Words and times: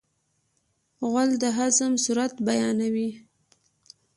غول 1.07 1.29
د 1.41 1.43
هضم 1.57 1.93
سرعت 2.03 2.33
بیانوي. 2.47 3.11